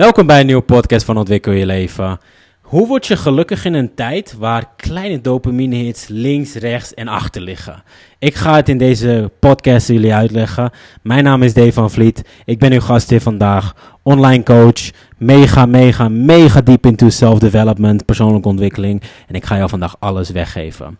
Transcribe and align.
Welkom 0.00 0.26
bij 0.26 0.40
een 0.40 0.46
nieuwe 0.46 0.62
podcast 0.62 1.04
van 1.04 1.16
Ontwikkel 1.16 1.52
je 1.52 1.66
leven. 1.66 2.18
Hoe 2.60 2.86
word 2.86 3.06
je 3.06 3.16
gelukkig 3.16 3.64
in 3.64 3.74
een 3.74 3.94
tijd 3.94 4.34
waar 4.38 4.70
kleine 4.76 5.20
dopamine 5.20 5.74
hits 5.74 6.08
links, 6.08 6.54
rechts 6.54 6.94
en 6.94 7.08
achter 7.08 7.42
liggen? 7.42 7.82
Ik 8.18 8.34
ga 8.34 8.56
het 8.56 8.68
in 8.68 8.78
deze 8.78 9.30
podcast 9.40 9.88
jullie 9.88 10.14
uitleggen. 10.14 10.70
Mijn 11.02 11.24
naam 11.24 11.42
is 11.42 11.54
Dave 11.54 11.72
van 11.72 11.90
Vliet. 11.90 12.22
Ik 12.44 12.58
ben 12.58 12.72
uw 12.72 12.80
gast 12.80 13.10
hier 13.10 13.20
vandaag. 13.20 13.74
Online 14.02 14.42
coach. 14.42 14.90
Mega, 15.18 15.66
mega, 15.66 16.08
mega 16.08 16.60
diep 16.60 16.86
into 16.86 17.08
self-development, 17.08 18.04
persoonlijke 18.04 18.48
ontwikkeling. 18.48 19.02
En 19.26 19.34
ik 19.34 19.44
ga 19.44 19.56
jou 19.56 19.68
vandaag 19.68 19.96
alles 19.98 20.30
weggeven. 20.30 20.98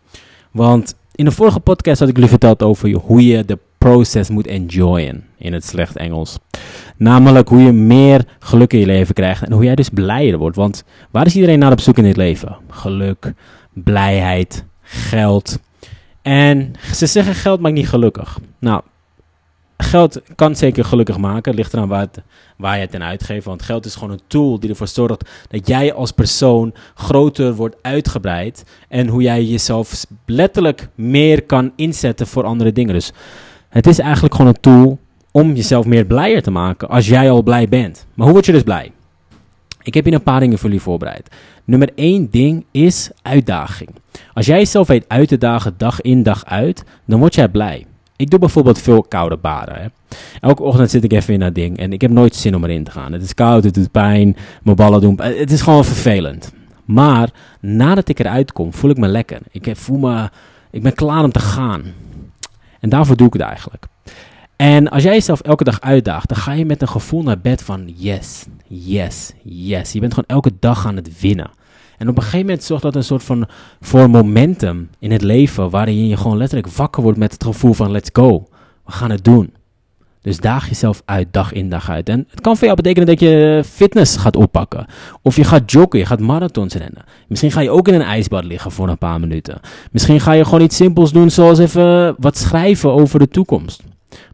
Want 0.51 0.95
in 1.15 1.25
de 1.25 1.31
vorige 1.31 1.61
podcast 1.61 1.99
had 1.99 2.09
ik 2.09 2.15
jullie 2.15 2.31
verteld 2.31 2.63
over 2.63 2.93
hoe 2.93 3.27
je 3.27 3.45
de 3.45 3.59
process 3.79 4.31
moet 4.31 4.47
enjoyen 4.47 5.25
in 5.39 5.53
het 5.53 5.65
slecht 5.65 5.97
Engels. 5.97 6.39
Namelijk 7.01 7.49
hoe 7.49 7.63
je 7.63 7.73
meer 7.73 8.25
geluk 8.39 8.73
in 8.73 8.79
je 8.79 8.87
leven 8.87 9.15
krijgt 9.15 9.43
en 9.43 9.53
hoe 9.53 9.65
jij 9.65 9.75
dus 9.75 9.89
blijer 9.89 10.39
wordt. 10.39 10.57
Want 10.57 10.85
waar 11.11 11.27
is 11.27 11.35
iedereen 11.35 11.59
naar 11.59 11.73
op 11.73 11.81
zoek 11.81 11.99
in 11.99 12.05
dit 12.05 12.17
leven? 12.17 12.57
Geluk, 12.69 13.33
blijheid, 13.73 14.65
geld. 14.83 15.59
En 16.23 16.73
ze 16.95 17.07
zeggen 17.07 17.35
geld 17.35 17.61
maakt 17.61 17.75
niet 17.75 17.89
gelukkig. 17.89 18.39
Nou, 18.59 18.83
geld 19.77 20.21
kan 20.35 20.57
zeker 20.57 20.85
gelukkig 20.85 21.19
maken. 21.19 21.55
Ligt 21.55 21.73
eraan 21.73 21.89
waar, 21.89 22.09
waar 22.57 22.75
je 22.75 22.81
het 22.81 22.95
in 22.95 23.03
uitgeeft. 23.03 23.45
Want 23.45 23.63
geld 23.63 23.85
is 23.85 23.95
gewoon 23.95 24.11
een 24.11 24.23
tool 24.27 24.61
die 24.61 24.71
ervoor 24.71 24.89
zorgt 24.89 25.31
dat 25.49 25.67
jij 25.67 25.93
als 25.93 26.11
persoon 26.11 26.75
groter 26.95 27.55
wordt 27.55 27.77
uitgebreid. 27.83 28.65
En 28.89 29.09
hoe 29.09 29.23
jij 29.23 29.45
jezelf 29.45 30.07
letterlijk 30.27 30.89
meer 30.95 31.43
kan 31.43 31.73
inzetten 31.77 32.27
voor 32.27 32.45
andere 32.45 32.73
dingen. 32.73 32.95
Dus 32.95 33.13
het 33.69 33.87
is 33.87 33.99
eigenlijk 33.99 34.35
gewoon 34.35 34.51
een 34.51 34.61
tool 34.61 34.99
om 35.33 35.55
jezelf 35.55 35.87
meer 35.87 36.05
blijer 36.05 36.43
te 36.43 36.51
maken 36.51 36.89
als 36.89 37.09
jij 37.09 37.31
al 37.31 37.43
blij 37.43 37.69
bent. 37.69 38.07
Maar 38.15 38.25
hoe 38.25 38.35
word 38.35 38.47
je 38.47 38.53
dus 38.53 38.63
blij? 38.63 38.93
Ik 39.83 39.95
heb 39.95 40.05
hier 40.05 40.15
een 40.15 40.23
paar 40.23 40.41
dingen 40.41 40.59
voor 40.59 40.69
jullie 40.69 40.85
voorbereid. 40.85 41.29
Nummer 41.65 41.91
één 41.95 42.31
ding 42.31 42.65
is 42.71 43.11
uitdaging. 43.23 43.91
Als 44.35 44.47
jij 44.47 44.59
jezelf 44.59 44.87
weet 44.87 45.05
uit 45.09 45.29
te 45.29 45.39
dagen 45.39 45.75
dag 45.77 46.01
in 46.01 46.23
dag 46.23 46.45
uit, 46.45 46.85
dan 47.05 47.19
word 47.19 47.35
jij 47.35 47.49
blij. 47.49 47.87
Ik 48.17 48.31
doe 48.31 48.39
bijvoorbeeld 48.39 48.79
veel 48.79 49.03
koude 49.03 49.37
baden. 49.37 49.75
Hè. 49.75 49.87
Elke 50.41 50.63
ochtend 50.63 50.91
zit 50.91 51.05
ik 51.05 51.13
even 51.13 51.35
in 51.35 51.41
dat 51.41 51.55
ding 51.55 51.79
en 51.79 51.93
ik 51.93 52.01
heb 52.01 52.11
nooit 52.11 52.35
zin 52.35 52.55
om 52.55 52.65
erin 52.65 52.85
te 52.85 52.91
gaan. 52.91 53.13
Het 53.13 53.23
is 53.23 53.35
koud, 53.35 53.65
het 53.65 53.75
doet 53.75 53.91
pijn, 53.91 54.37
mijn 54.63 54.77
ballen 54.77 55.01
doen 55.01 55.19
Het 55.23 55.51
is 55.51 55.61
gewoon 55.61 55.85
vervelend. 55.85 56.53
Maar 56.85 57.31
nadat 57.61 58.09
ik 58.09 58.19
eruit 58.19 58.53
kom, 58.53 58.73
voel 58.73 58.91
ik 58.91 58.97
me 58.97 59.09
lekker. 59.09 59.41
Ik 59.51 59.77
voel 59.77 59.99
me, 59.99 60.31
ik 60.71 60.83
ben 60.83 60.95
klaar 60.95 61.25
om 61.25 61.33
te 61.33 61.39
gaan. 61.39 61.83
En 62.81 62.89
daarvoor 62.89 63.17
doe 63.17 63.27
ik 63.27 63.33
het 63.33 63.43
eigenlijk. 63.43 63.87
En 64.61 64.89
als 64.89 65.03
jij 65.03 65.13
jezelf 65.13 65.41
elke 65.41 65.65
dag 65.65 65.81
uitdaagt, 65.81 66.29
dan 66.29 66.39
ga 66.39 66.53
je 66.53 66.65
met 66.65 66.83
een 66.83 66.89
gevoel 66.89 67.23
naar 67.23 67.39
bed 67.39 67.63
van 67.63 67.93
yes, 67.97 68.45
yes, 68.67 69.33
yes. 69.43 69.93
Je 69.93 70.01
bent 70.01 70.15
gewoon 70.15 70.29
elke 70.29 70.51
dag 70.59 70.87
aan 70.87 70.97
het 70.97 71.21
winnen. 71.21 71.51
En 71.99 72.09
op 72.09 72.17
een 72.17 72.23
gegeven 72.23 72.47
moment 72.47 72.65
zorgt 72.65 72.83
dat 72.83 72.95
een 72.95 73.05
soort 73.05 73.23
van 73.23 73.49
voor 73.81 74.11
momentum 74.11 74.91
in 74.99 75.11
het 75.11 75.23
leven, 75.23 75.71
waarin 75.71 76.07
je 76.07 76.17
gewoon 76.17 76.37
letterlijk 76.37 76.73
wakker 76.73 77.03
wordt 77.03 77.19
met 77.19 77.33
het 77.33 77.45
gevoel 77.45 77.73
van 77.73 77.91
let's 77.91 78.11
go, 78.13 78.49
we 78.85 78.93
gaan 78.93 79.11
het 79.11 79.25
doen. 79.25 79.53
Dus 80.23 80.39
daag 80.39 80.69
jezelf 80.69 81.03
uit, 81.05 81.29
dag 81.31 81.53
in 81.53 81.69
dag 81.69 81.91
uit. 81.91 82.09
En 82.09 82.27
het 82.31 82.41
kan 82.41 82.57
voor 82.57 82.65
jou 82.65 82.77
betekenen 82.77 83.09
dat 83.09 83.21
je 83.21 83.63
fitness 83.67 84.17
gaat 84.17 84.37
oppakken. 84.37 84.87
Of 85.23 85.37
je 85.37 85.45
gaat 85.45 85.71
joggen, 85.71 85.99
je 85.99 86.07
gaat 86.07 86.21
marathons 86.21 86.75
rennen. 86.75 87.05
Misschien 87.29 87.51
ga 87.51 87.61
je 87.61 87.71
ook 87.71 87.89
in 87.89 87.95
een 87.95 88.03
ijsbad 88.03 88.45
liggen 88.45 88.71
voor 88.71 88.89
een 88.89 88.99
paar 88.99 89.21
minuten. 89.21 89.61
Misschien 89.91 90.21
ga 90.21 90.33
je 90.33 90.45
gewoon 90.45 90.61
iets 90.61 90.77
simpels 90.77 91.13
doen, 91.13 91.31
zoals 91.31 91.59
even 91.59 92.15
wat 92.19 92.37
schrijven 92.37 92.93
over 92.93 93.19
de 93.19 93.29
toekomst. 93.29 93.83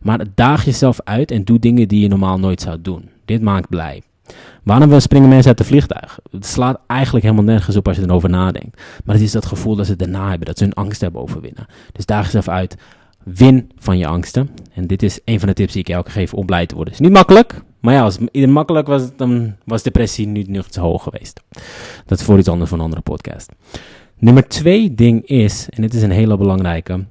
Maar 0.03 0.25
daag 0.35 0.65
jezelf 0.65 1.01
uit 1.05 1.31
en 1.31 1.45
doe 1.45 1.59
dingen 1.59 1.89
die 1.89 2.01
je 2.01 2.09
normaal 2.09 2.39
nooit 2.39 2.61
zou 2.61 2.81
doen. 2.83 3.09
Dit 3.25 3.43
maakt 3.43 3.69
blij. 3.69 4.03
Waarom 4.63 5.01
springen 5.01 5.29
mensen 5.29 5.49
uit 5.49 5.59
de 5.59 5.65
vliegtuig? 5.65 6.19
Het 6.31 6.47
slaat 6.47 6.81
eigenlijk 6.87 7.25
helemaal 7.25 7.45
nergens 7.45 7.77
op 7.77 7.89
als 7.89 7.97
je 7.97 8.03
erover 8.03 8.31
nadenkt. 8.31 8.81
Maar 9.05 9.15
het 9.15 9.25
is 9.25 9.33
dat 9.33 9.47
gevoel 9.47 9.77
dat 9.77 9.87
ze 9.87 9.97
daarna 9.97 10.29
hebben, 10.29 10.47
dat 10.47 10.59
ze 10.59 10.65
hun 10.65 10.73
angst 10.75 11.01
hebben 11.01 11.21
overwinnen. 11.21 11.67
Dus 11.93 12.07
daag 12.07 12.25
jezelf 12.25 12.49
uit. 12.49 12.77
Win 13.23 13.71
van 13.79 13.99
je 13.99 14.07
angsten. 14.07 14.51
En 14.73 14.87
dit 14.87 15.03
is 15.03 15.21
een 15.25 15.39
van 15.39 15.49
de 15.49 15.55
tips 15.55 15.73
die 15.73 15.81
ik 15.81 15.89
elke 15.89 16.11
geef 16.11 16.35
om 16.35 16.47
blij 16.47 16.67
te 16.67 16.75
worden. 16.75 16.93
Het 16.93 17.03
is 17.03 17.09
niet 17.09 17.17
makkelijk, 17.17 17.63
maar 17.81 17.95
ja, 17.95 18.03
als 18.03 18.19
het 18.33 18.47
makkelijk 18.47 18.87
was, 18.87 19.17
dan 19.17 19.57
was 19.65 19.83
depressie 19.83 20.27
nu 20.27 20.43
niet 20.43 20.73
te 20.73 20.81
hoog 20.81 21.03
geweest. 21.03 21.43
Dat 22.07 22.19
is 22.19 22.25
voor 22.25 22.39
iets 22.39 22.49
anders 22.49 22.71
van 22.71 22.79
een 22.79 22.85
andere 22.85 23.03
podcast. 23.03 23.53
Nummer 24.19 24.49
twee 24.49 24.95
ding 24.95 25.27
is, 25.27 25.69
en 25.71 25.83
dit 25.83 25.95
is 25.95 26.03
een 26.03 26.11
hele 26.11 26.37
belangrijke, 26.37 27.05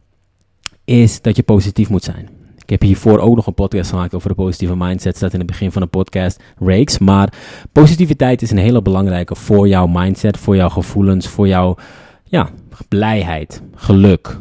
is 0.86 1.22
dat 1.22 1.36
je 1.36 1.44
positief 1.44 1.90
moet 1.90 2.04
zijn. 2.04 2.30
Ik 2.66 2.72
heb 2.72 2.82
hiervoor 2.82 3.20
ook 3.20 3.36
nog 3.36 3.48
een 3.48 3.54
podcast 3.54 3.90
gemaakt 3.90 4.16
over 4.16 4.30
de 4.30 4.36
positieve 4.36 4.76
mindset. 4.76 5.16
Staat 5.16 5.34
in 5.34 5.40
het 5.40 5.48
begin 5.48 5.72
van 5.72 5.82
de 5.82 5.88
podcast, 5.88 6.44
Rakes. 6.60 6.98
Maar 6.98 7.34
positiviteit 7.72 8.42
is 8.42 8.52
een 8.52 8.58
hele 8.58 8.82
belangrijke 8.82 9.36
voor 9.36 9.68
jouw 9.68 9.88
mindset, 9.88 10.38
voor 10.38 10.56
jouw 10.56 10.70
gevoelens, 10.70 11.28
voor 11.28 11.48
jouw 11.48 11.76
ja, 12.24 12.50
blijheid, 12.88 13.62
geluk, 13.76 14.40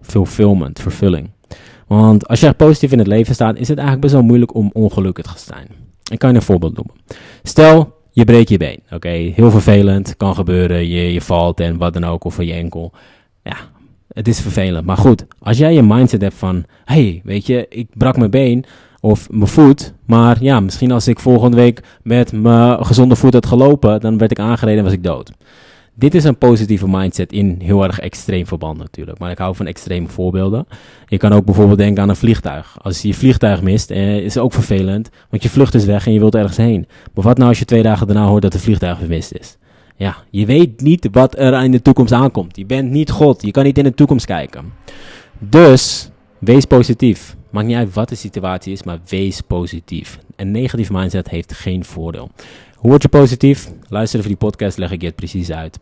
fulfillment, 0.00 0.80
vervulling. 0.80 1.30
Want 1.86 2.28
als 2.28 2.40
je 2.40 2.52
positief 2.52 2.92
in 2.92 2.98
het 2.98 3.06
leven 3.06 3.34
staat, 3.34 3.56
is 3.56 3.68
het 3.68 3.78
eigenlijk 3.78 4.00
best 4.00 4.12
wel 4.12 4.22
moeilijk 4.22 4.54
om 4.54 4.70
ongelukkig 4.72 5.34
te 5.34 5.44
zijn. 5.44 5.68
Ik 6.10 6.18
kan 6.18 6.30
je 6.30 6.36
een 6.36 6.42
voorbeeld 6.42 6.76
noemen. 6.76 6.94
Stel, 7.42 7.94
je 8.10 8.24
breekt 8.24 8.48
je 8.48 8.56
been. 8.56 8.82
Oké, 8.90 9.08
heel 9.08 9.50
vervelend, 9.50 10.16
kan 10.16 10.34
gebeuren. 10.34 10.88
Je, 10.88 11.12
je 11.12 11.20
valt 11.20 11.60
en 11.60 11.76
wat 11.76 11.92
dan 11.92 12.04
ook, 12.04 12.24
of 12.24 12.42
je 12.42 12.52
enkel. 12.52 12.92
Ja, 13.42 13.56
het 14.12 14.28
is 14.28 14.40
vervelend. 14.40 14.86
Maar 14.86 14.96
goed, 14.96 15.26
als 15.38 15.58
jij 15.58 15.74
je 15.74 15.82
mindset 15.82 16.20
hebt 16.20 16.34
van, 16.34 16.64
hey, 16.84 17.20
weet 17.24 17.46
je, 17.46 17.66
ik 17.68 17.86
brak 17.94 18.16
mijn 18.16 18.30
been 18.30 18.64
of 19.00 19.30
mijn 19.30 19.46
voet. 19.46 19.94
Maar 20.06 20.36
ja, 20.40 20.60
misschien 20.60 20.92
als 20.92 21.08
ik 21.08 21.18
volgende 21.18 21.56
week 21.56 21.82
met 22.02 22.32
mijn 22.32 22.84
gezonde 22.84 23.16
voet 23.16 23.32
had 23.32 23.46
gelopen, 23.46 24.00
dan 24.00 24.18
werd 24.18 24.30
ik 24.30 24.38
aangereden 24.38 24.78
en 24.78 24.84
was 24.84 24.92
ik 24.92 25.04
dood. 25.04 25.32
Dit 25.94 26.14
is 26.14 26.24
een 26.24 26.38
positieve 26.38 26.88
mindset 26.88 27.32
in 27.32 27.56
heel 27.62 27.84
erg 27.84 28.00
extreem 28.00 28.46
verband 28.46 28.78
natuurlijk. 28.78 29.18
Maar 29.18 29.30
ik 29.30 29.38
hou 29.38 29.56
van 29.56 29.66
extreme 29.66 30.08
voorbeelden. 30.08 30.66
Je 31.06 31.16
kan 31.16 31.32
ook 31.32 31.44
bijvoorbeeld 31.44 31.78
denken 31.78 32.02
aan 32.02 32.08
een 32.08 32.16
vliegtuig. 32.16 32.76
Als 32.82 33.02
je 33.02 33.08
je 33.08 33.14
vliegtuig 33.14 33.62
mist, 33.62 33.90
eh, 33.90 34.16
is 34.16 34.34
het 34.34 34.42
ook 34.42 34.52
vervelend. 34.52 35.10
Want 35.30 35.42
je 35.42 35.48
vlucht 35.48 35.74
is 35.74 35.84
weg 35.84 36.06
en 36.06 36.12
je 36.12 36.18
wilt 36.18 36.34
ergens 36.34 36.56
heen. 36.56 36.86
Maar 37.14 37.24
wat 37.24 37.36
nou 37.36 37.48
als 37.48 37.58
je 37.58 37.64
twee 37.64 37.82
dagen 37.82 38.06
daarna 38.06 38.26
hoort 38.26 38.42
dat 38.42 38.52
de 38.52 38.58
vliegtuig 38.58 38.98
vermist 38.98 39.32
is? 39.32 39.56
Ja, 40.02 40.16
je 40.30 40.46
weet 40.46 40.80
niet 40.80 41.08
wat 41.12 41.38
er 41.38 41.64
in 41.64 41.70
de 41.70 41.82
toekomst 41.82 42.12
aankomt. 42.12 42.56
Je 42.56 42.66
bent 42.66 42.90
niet 42.90 43.10
God. 43.10 43.42
Je 43.42 43.50
kan 43.50 43.64
niet 43.64 43.78
in 43.78 43.84
de 43.84 43.94
toekomst 43.94 44.26
kijken. 44.26 44.72
Dus 45.38 46.10
wees 46.38 46.64
positief. 46.64 47.36
Maakt 47.50 47.66
niet 47.66 47.76
uit 47.76 47.94
wat 47.94 48.08
de 48.08 48.14
situatie 48.14 48.72
is, 48.72 48.82
maar 48.82 48.98
wees 49.08 49.40
positief. 49.40 50.18
Een 50.36 50.50
negatief 50.50 50.90
mindset 50.90 51.28
heeft 51.28 51.52
geen 51.52 51.84
voordeel. 51.84 52.30
Hoe 52.74 52.90
word 52.90 53.02
je 53.02 53.08
positief? 53.08 53.72
Luister 53.88 54.18
even 54.18 54.30
die 54.30 54.38
podcast, 54.38 54.78
leg 54.78 54.90
ik 54.90 55.00
je 55.00 55.06
het 55.06 55.16
precies 55.16 55.50
uit. 55.50 55.78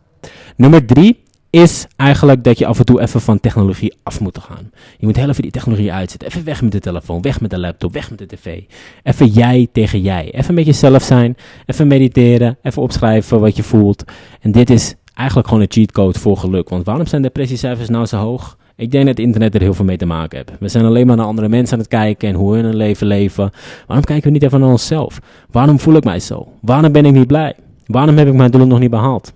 Nummer 0.55 0.85
drie 0.85 1.23
is 1.51 1.87
eigenlijk 1.95 2.43
dat 2.43 2.57
je 2.57 2.65
af 2.65 2.79
en 2.79 2.85
toe 2.85 3.01
even 3.01 3.21
van 3.21 3.39
technologie 3.39 3.93
af 4.03 4.19
moet 4.19 4.37
gaan. 4.37 4.71
Je 4.97 5.05
moet 5.05 5.15
heel 5.15 5.29
even 5.29 5.41
die 5.41 5.51
technologie 5.51 5.93
uitzetten. 5.93 6.27
Even 6.29 6.43
weg 6.43 6.61
met 6.61 6.71
de 6.71 6.79
telefoon, 6.79 7.21
weg 7.21 7.41
met 7.41 7.49
de 7.49 7.59
laptop, 7.59 7.93
weg 7.93 8.09
met 8.09 8.19
de 8.19 8.25
tv. 8.25 8.61
Even 9.03 9.27
jij 9.27 9.67
tegen 9.71 10.01
jij. 10.01 10.31
Even 10.33 10.53
met 10.53 10.65
jezelf 10.65 11.03
zijn, 11.03 11.37
even 11.65 11.87
mediteren, 11.87 12.57
even 12.61 12.81
opschrijven 12.81 13.39
wat 13.39 13.55
je 13.55 13.63
voelt. 13.63 14.03
En 14.41 14.51
dit 14.51 14.69
is 14.69 14.95
eigenlijk 15.13 15.47
gewoon 15.47 15.63
een 15.63 15.71
cheatcode 15.71 16.19
voor 16.19 16.37
geluk. 16.37 16.69
Want 16.69 16.85
waarom 16.85 17.05
zijn 17.05 17.21
depressiecijfers 17.21 17.89
nou 17.89 18.05
zo 18.05 18.17
hoog? 18.17 18.57
Ik 18.75 18.91
denk 18.91 19.05
dat 19.05 19.17
het 19.17 19.25
internet 19.25 19.55
er 19.55 19.61
heel 19.61 19.73
veel 19.73 19.85
mee 19.85 19.97
te 19.97 20.05
maken 20.05 20.37
heeft. 20.37 20.59
We 20.59 20.67
zijn 20.67 20.85
alleen 20.85 21.07
maar 21.07 21.15
naar 21.15 21.25
andere 21.25 21.49
mensen 21.49 21.73
aan 21.73 21.79
het 21.79 21.89
kijken 21.89 22.29
en 22.29 22.35
hoe 22.35 22.55
hun 22.55 22.65
een 22.65 22.75
leven 22.75 23.07
leven. 23.07 23.51
Waarom 23.87 24.05
kijken 24.05 24.27
we 24.27 24.31
niet 24.31 24.43
even 24.43 24.59
naar 24.59 24.69
onszelf? 24.69 25.19
Waarom 25.51 25.79
voel 25.79 25.95
ik 25.95 26.03
mij 26.03 26.19
zo? 26.19 26.47
Waarom 26.61 26.91
ben 26.91 27.05
ik 27.05 27.13
niet 27.13 27.27
blij? 27.27 27.55
Waarom 27.85 28.17
heb 28.17 28.27
ik 28.27 28.33
mijn 28.33 28.51
doelen 28.51 28.69
nog 28.69 28.79
niet 28.79 28.89
behaald? 28.89 29.33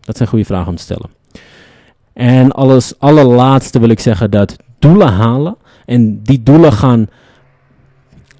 Dat 0.00 0.16
zijn 0.16 0.28
goede 0.28 0.44
vragen 0.44 0.68
om 0.68 0.76
te 0.76 0.82
stellen. 0.82 1.10
En 2.16 2.52
alles 2.52 2.98
allerlaatste 2.98 3.78
wil 3.78 3.88
ik 3.88 4.00
zeggen 4.00 4.30
dat 4.30 4.56
doelen 4.78 5.12
halen 5.12 5.56
en 5.84 6.22
die 6.22 6.42
doelen 6.42 6.72
gaan 6.72 7.08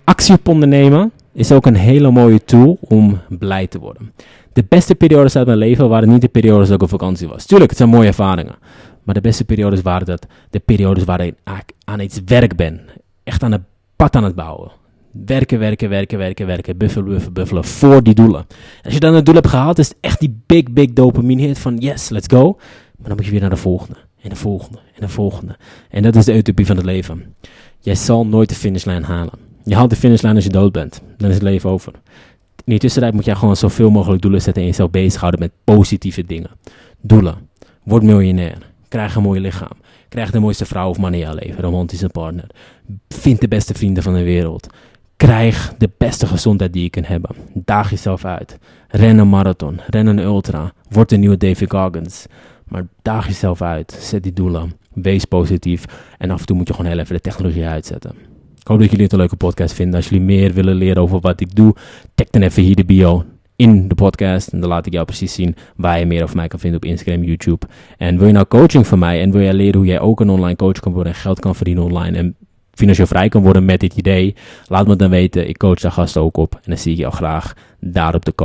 actie 0.05 0.35
op 0.35 0.49
ondernemen, 0.49 1.13
is 1.33 1.53
ook 1.53 1.67
een 1.67 1.77
hele 1.77 2.11
mooie 2.11 2.45
tool 2.45 2.79
om 2.81 3.21
blij 3.29 3.67
te 3.67 3.79
worden. 3.79 4.13
De 4.53 4.65
beste 4.69 4.95
periodes 4.95 5.37
uit 5.37 5.47
mijn 5.47 5.59
leven 5.59 5.89
waren 5.89 6.09
niet 6.09 6.21
de 6.21 6.28
periodes 6.28 6.67
dat 6.67 6.77
ik 6.77 6.83
op 6.83 6.89
vakantie 6.89 7.28
was. 7.28 7.47
Tuurlijk, 7.47 7.71
het 7.71 7.78
zijn 7.78 7.91
mooie 7.91 8.07
ervaringen. 8.07 8.55
Maar 9.03 9.15
de 9.15 9.21
beste 9.21 9.45
periodes 9.45 9.83
waren 9.83 10.07
dat 10.07 10.27
de 10.51 10.59
periodes 10.59 11.05
waarin 11.05 11.37
ik 11.45 11.72
aan 11.84 12.01
iets 12.01 12.21
werk 12.25 12.57
ben. 12.57 12.81
Echt 13.25 13.43
aan 13.43 13.53
een 13.53 13.65
pad 13.97 14.17
aan 14.17 14.25
het 14.25 14.34
bouwen. 14.34 14.71
Werken, 15.25 15.59
werken, 15.59 15.89
werken, 15.89 16.19
werken, 16.19 16.47
werken. 16.47 16.77
Buffelen, 16.77 17.09
buffelen, 17.09 17.33
buffelen. 17.33 17.65
Voor 17.65 18.03
die 18.03 18.15
doelen. 18.15 18.41
En 18.49 18.84
als 18.84 18.95
je 18.95 19.01
dan 19.01 19.15
het 19.15 19.27
doel 19.27 19.34
hebt 19.34 19.49
gehaald, 19.49 19.79
is 19.79 19.89
het 19.89 19.97
echt 20.01 20.21
die 20.21 20.41
big, 20.47 20.72
big 20.72 20.93
dopamine 20.93 21.43
hit 21.43 21.59
van 21.59 21.77
yes, 21.77 22.09
let's 22.09 22.27
go. 22.29 22.59
Maar 22.98 23.09
dan 23.09 23.16
moet 23.16 23.25
je 23.25 23.31
weer 23.31 23.41
naar 23.41 23.51
de 23.51 23.57
volgende. 23.57 23.98
En 24.22 24.28
de 24.28 24.37
volgende. 24.37 24.78
En 24.78 25.01
de 25.01 25.09
volgende. 25.09 25.57
En 25.91 26.03
dat 26.03 26.16
is 26.16 26.25
de 26.25 26.37
utopie 26.37 26.66
van 26.66 26.77
het 26.77 26.84
leven. 26.84 27.34
Jij 27.81 27.95
zal 27.95 28.27
nooit 28.27 28.48
de 28.48 28.54
finishlijn 28.54 29.03
halen. 29.03 29.39
Je 29.65 29.75
haalt 29.75 29.91
de 29.91 29.97
finishlijn 29.97 30.34
als 30.34 30.45
je 30.45 30.51
dood 30.51 30.72
bent. 30.72 31.03
Dan 31.16 31.28
is 31.28 31.34
het 31.34 31.45
leven 31.45 31.71
over. 31.71 31.93
In 32.57 32.72
die 32.72 32.78
tussentijd 32.78 33.15
moet 33.15 33.25
jij 33.25 33.34
gewoon 33.34 33.57
zoveel 33.57 33.91
mogelijk 33.91 34.22
doelen 34.22 34.43
zetten 34.43 34.63
en 34.63 34.69
jezelf 34.69 34.91
bezighouden 34.91 35.41
met 35.41 35.53
positieve 35.65 36.25
dingen. 36.25 36.51
Doelen. 37.01 37.48
Word 37.83 38.03
miljonair. 38.03 38.59
Krijg 38.89 39.15
een 39.15 39.22
mooi 39.22 39.41
lichaam. 39.41 39.77
Krijg 40.09 40.31
de 40.31 40.39
mooiste 40.39 40.66
vrouw 40.66 40.89
of 40.89 40.98
man 40.98 41.13
in 41.13 41.19
jouw 41.19 41.34
leven. 41.34 41.63
Romantische 41.63 42.09
partner. 42.09 42.47
Vind 43.09 43.41
de 43.41 43.48
beste 43.48 43.75
vrienden 43.75 44.03
van 44.03 44.15
de 44.15 44.22
wereld. 44.22 44.66
Krijg 45.16 45.75
de 45.78 45.91
beste 45.98 46.27
gezondheid 46.27 46.72
die 46.72 46.83
je 46.83 46.91
kunt 46.91 47.07
hebben. 47.07 47.31
Daag 47.54 47.91
jezelf 47.91 48.25
uit. 48.25 48.59
Ren 48.89 49.19
een 49.19 49.28
marathon. 49.28 49.81
Ren 49.87 50.07
een 50.07 50.19
ultra. 50.19 50.72
Word 50.89 51.13
een 51.13 51.21
nieuwe 51.21 51.37
David 51.37 51.71
Goggins. 51.71 52.27
Maar 52.68 52.86
daag 53.03 53.27
jezelf 53.27 53.63
uit. 53.63 53.98
Zet 54.01 54.22
die 54.22 54.33
doelen. 54.33 54.72
Wees 54.92 55.24
positief. 55.24 55.84
En 56.18 56.30
af 56.30 56.41
en 56.41 56.47
toe 56.47 56.57
moet 56.57 56.68
je 56.68 56.74
gewoon 56.74 56.91
heel 56.91 57.01
even 57.01 57.15
de 57.15 57.21
technologie 57.21 57.66
uitzetten. 57.66 58.10
Ik 58.60 58.66
hoop 58.66 58.78
dat 58.78 58.89
jullie 58.89 59.04
het 59.04 59.13
een 59.13 59.18
leuke 59.18 59.36
podcast 59.36 59.74
vinden. 59.74 59.95
Als 59.95 60.09
jullie 60.09 60.24
meer 60.24 60.53
willen 60.53 60.74
leren 60.74 61.03
over 61.03 61.21
wat 61.21 61.41
ik 61.41 61.54
doe, 61.54 61.74
tag 62.15 62.27
dan 62.27 62.42
even 62.42 62.63
hier 62.63 62.77
de 62.77 62.84
bio 62.84 63.24
in 63.57 63.89
de 63.89 63.95
podcast. 63.95 64.48
En 64.48 64.60
dan 64.60 64.68
laat 64.68 64.86
ik 64.86 64.92
jou 64.92 65.04
precies 65.04 65.34
zien 65.34 65.57
waar 65.77 65.98
je 65.98 66.07
meer 66.07 66.22
over 66.22 66.36
mij 66.36 66.48
kan 66.48 66.59
vinden 66.59 66.80
op 66.83 66.89
Instagram, 66.89 67.22
YouTube. 67.22 67.66
En 67.97 68.18
wil 68.18 68.27
je 68.27 68.33
nou 68.33 68.47
coaching 68.47 68.86
van 68.86 68.98
mij 68.98 69.21
en 69.21 69.30
wil 69.30 69.42
jij 69.42 69.54
leren 69.54 69.77
hoe 69.77 69.86
jij 69.86 70.01
ook 70.01 70.21
een 70.21 70.30
online 70.30 70.57
coach 70.57 70.80
kan 70.80 70.92
worden 70.92 71.12
en 71.12 71.19
geld 71.19 71.41
kan 71.41 71.54
verdienen 71.54 71.84
online 71.84 72.19
en 72.19 72.36
financieel 72.77 73.07
vrij 73.07 73.28
kan 73.28 73.42
worden 73.42 73.65
met 73.65 73.80
dit 73.80 73.95
idee, 73.95 74.34
laat 74.66 74.86
me 74.86 74.97
dan 74.97 75.10
weten. 75.10 75.48
Ik 75.48 75.59
coach 75.59 75.80
daar 75.80 75.92
gasten 75.92 76.22
ook 76.22 76.36
op 76.36 76.54
en 76.54 76.60
dan 76.65 76.78
zie 76.78 76.92
ik 76.92 76.98
jou 76.98 77.12
graag 77.12 77.54
daar 77.80 78.15
op 78.15 78.24
de 78.24 78.34
call. 78.34 78.45